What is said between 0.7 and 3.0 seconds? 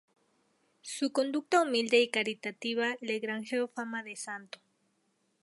Su conducta humilde y caritativa